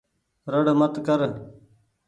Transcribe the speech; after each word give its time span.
رڙ 0.51 0.65
مت 0.79 0.93
ڪر۔ 1.07 1.19